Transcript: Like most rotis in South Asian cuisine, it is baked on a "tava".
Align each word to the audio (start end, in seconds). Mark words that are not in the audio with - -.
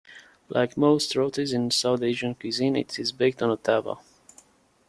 Like 0.49 0.77
most 0.77 1.15
rotis 1.15 1.53
in 1.53 1.69
South 1.69 2.01
Asian 2.01 2.33
cuisine, 2.33 2.75
it 2.75 2.97
is 2.97 3.11
baked 3.11 3.43
on 3.43 3.51
a 3.51 3.57
"tava". 3.57 3.99